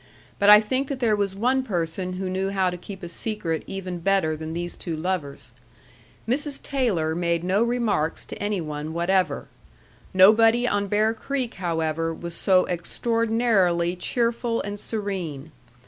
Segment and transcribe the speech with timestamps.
[0.39, 3.63] But I think that there was one person who knew how to keep a secret
[3.67, 5.51] even better than these two lovers.
[6.27, 6.59] Mrs.
[6.63, 9.47] Taylor made no remarks to any one whatever.
[10.11, 15.51] Nobody on Bear Creek, however, was so extraordinarily cheerful and serene.